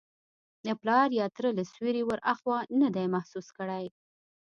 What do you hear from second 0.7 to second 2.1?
پلار یا تره له سیوري